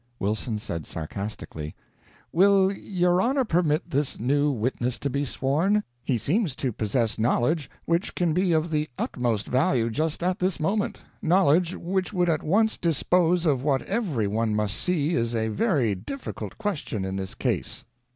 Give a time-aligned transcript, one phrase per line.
[0.17, 1.75] Wilson said, sarcastically:
[2.31, 5.83] "Will your honor permit this new witness to be sworn?
[6.03, 10.59] He seems to possess knowledge which can be of the utmost value just at this
[10.59, 15.49] moment knowledge which would at once dispose of what every one must see is a
[15.49, 17.85] very difficult question in this case.